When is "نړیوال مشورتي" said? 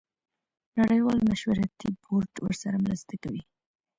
0.79-1.89